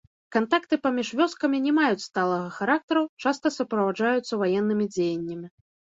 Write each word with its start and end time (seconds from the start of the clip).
Кантакты 0.35 0.77
паміж 0.85 1.11
вёскамі 1.19 1.59
не 1.65 1.73
маюць 1.79 2.05
сталага 2.09 2.47
характару, 2.57 3.03
часта 3.27 3.47
суправаджаюцца 3.57 4.33
ваеннымі 4.45 4.85
дзеяннямі. 4.97 5.47